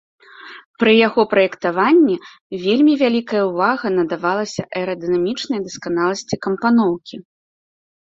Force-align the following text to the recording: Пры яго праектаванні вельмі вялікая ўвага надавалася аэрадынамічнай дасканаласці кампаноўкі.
Пры 0.83 0.93
яго 1.07 1.25
праектаванні 1.33 2.15
вельмі 2.65 2.93
вялікая 3.03 3.43
ўвага 3.51 3.87
надавалася 4.01 4.67
аэрадынамічнай 4.83 5.59
дасканаласці 5.71 6.45
кампаноўкі. 6.51 7.15